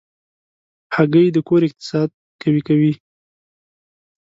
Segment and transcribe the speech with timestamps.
[0.95, 2.09] هګۍ د کور اقتصاد
[2.41, 2.93] قوي کوي.